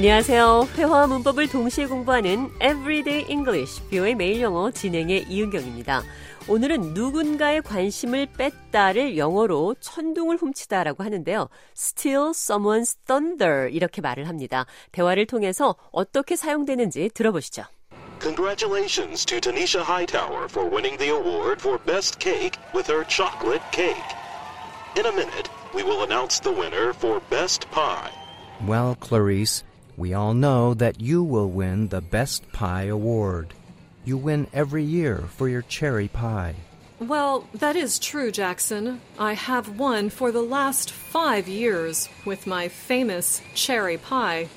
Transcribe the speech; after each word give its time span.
안녕하세요. 0.00 0.66
회화와 0.76 1.08
문법을 1.08 1.48
동시에 1.48 1.84
공부하는 1.84 2.46
Everyday 2.54 3.26
English, 3.28 3.82
뷰의 3.90 4.14
매일 4.14 4.40
영어 4.40 4.70
진행의 4.70 5.26
이은경입니다. 5.28 6.02
오늘은 6.48 6.94
누군가의 6.94 7.60
관심을 7.60 8.28
뺐다를 8.38 9.18
영어로 9.18 9.74
천둥을 9.78 10.38
훔치다라고 10.38 11.04
하는데요. 11.04 11.50
steal 11.76 12.30
someone's 12.30 12.96
thunder 13.06 13.68
이렇게 13.70 14.00
말을 14.00 14.26
합니다. 14.26 14.64
대화를 14.92 15.26
통해서 15.26 15.76
어떻게 15.92 16.34
사용되는지 16.34 17.10
들어보시죠. 17.12 17.64
Congratulations 18.22 19.26
to 19.26 19.38
Tanisha 19.38 19.82
Hightower 19.82 20.46
for 20.48 20.66
winning 20.66 20.96
the 20.96 21.12
award 21.12 21.60
for 21.60 21.78
Best 21.84 22.18
Cake 22.24 22.58
with 22.74 22.90
her 22.90 23.06
chocolate 23.06 23.60
cake. 23.70 24.00
In 24.96 25.04
a 25.04 25.12
minute, 25.12 25.50
we 25.74 25.82
will 25.82 26.02
announce 26.04 26.40
the 26.40 26.58
winner 26.58 26.94
for 26.94 27.20
Best 27.28 27.70
Pie. 27.70 28.08
Well, 28.66 28.94
Clarice, 29.00 29.64
we 30.00 30.14
all 30.14 30.32
know 30.32 30.72
that 30.72 30.98
you 30.98 31.22
will 31.22 31.50
win 31.50 31.88
the 31.88 32.00
Best 32.00 32.50
Pie 32.52 32.84
Award. 32.84 33.52
You 34.02 34.16
win 34.16 34.46
every 34.50 34.82
year 34.82 35.18
for 35.36 35.46
your 35.46 35.60
cherry 35.60 36.08
pie. 36.08 36.54
Well, 36.98 37.46
that 37.52 37.76
is 37.76 37.98
true, 37.98 38.30
Jackson. 38.30 39.02
I 39.18 39.34
have 39.34 39.78
won 39.78 40.08
for 40.08 40.32
the 40.32 40.42
last 40.42 40.90
five 40.90 41.48
years 41.48 42.08
with 42.24 42.46
my 42.46 42.68
famous 42.68 43.42
cherry 43.54 43.98
pie. 43.98 44.48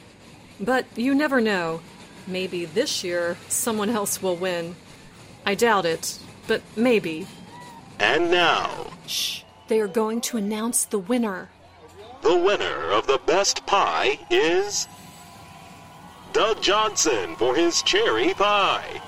But 0.62 0.86
you 0.96 1.14
never 1.14 1.42
know. 1.42 1.82
Maybe 2.26 2.64
this 2.64 3.04
year 3.04 3.36
someone 3.50 3.90
else 3.90 4.22
will 4.22 4.38
win. 4.38 4.78
I 5.46 5.56
doubt 5.56 5.86
it, 5.86 6.20
but 6.48 6.62
maybe. 6.78 7.28
And 8.00 8.32
now, 8.32 8.94
Shh. 9.08 9.42
They 9.68 9.82
are 9.82 9.90
going 9.90 10.22
to 10.22 10.38
announce 10.38 10.86
the 10.86 11.00
winner. 11.00 11.50
the 12.22 12.38
winner 12.38 12.92
of 12.92 13.08
the 13.08 13.20
Best 13.26 13.66
Pie 13.66 14.18
is 14.30 14.88
Doug 16.34 16.64
Johnson 16.64 17.36
for 17.36 17.56
his 17.56 17.84
cherry 17.84 18.34
pie. 18.34 19.00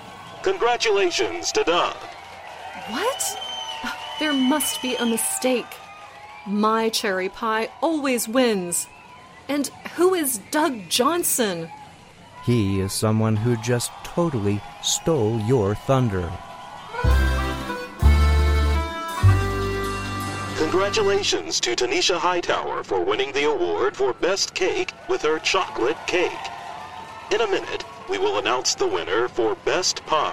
Congratulations 0.43 1.51
to 1.53 1.63
Doug. 1.63 1.95
What? 2.91 3.41
There 4.19 4.31
must 4.31 4.79
be 4.83 4.95
a 4.95 5.07
mistake. 5.07 5.65
My 6.45 6.89
cherry 6.89 7.29
pie 7.29 7.69
always 7.81 8.27
wins. 8.27 8.87
And 9.49 9.67
who 9.95 10.13
is 10.13 10.39
Doug 10.51 10.87
Johnson? 10.87 11.71
He 12.43 12.79
is 12.79 12.93
someone 12.93 13.37
who 13.37 13.57
just 13.57 13.91
totally 14.03 14.61
stole 14.83 15.39
your 15.41 15.73
thunder. 15.73 16.31
Congratulations 20.57 21.59
to 21.61 21.75
Tanisha 21.75 22.17
Hightower 22.17 22.83
for 22.83 23.03
winning 23.03 23.31
the 23.31 23.49
award 23.49 23.97
for 23.97 24.13
Best 24.13 24.53
Cake 24.53 24.91
with 25.09 25.23
her 25.23 25.39
chocolate 25.39 25.97
cake. 26.05 26.31
In 27.31 27.41
a 27.41 27.47
minute, 27.47 27.83
we 28.07 28.19
will 28.19 28.37
announce 28.37 28.75
the 28.75 28.85
winner 28.85 29.27
for 29.27 29.55
Best 29.65 30.05
Pie. 30.05 30.25